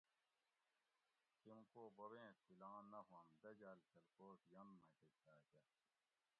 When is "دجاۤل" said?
3.41-3.79